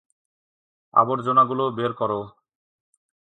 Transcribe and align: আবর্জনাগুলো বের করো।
আবর্জনাগুলো 0.93 1.63
বের 1.71 1.91
করো। 1.93 2.19